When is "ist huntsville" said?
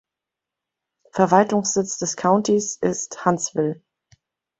2.81-3.83